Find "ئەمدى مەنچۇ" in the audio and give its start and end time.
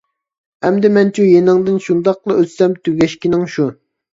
0.69-1.27